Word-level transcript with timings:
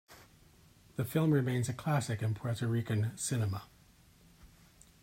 The 0.95 1.05
film 1.05 1.29
remains 1.29 1.69
a 1.69 1.73
classic 1.75 2.23
in 2.23 2.33
Puerto 2.33 2.65
Rican 2.67 3.15
cinema. 3.15 3.65